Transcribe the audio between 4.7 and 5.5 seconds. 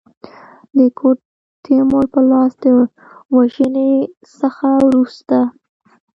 وروسته.